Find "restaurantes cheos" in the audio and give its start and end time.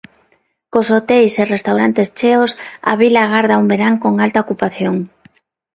1.53-2.51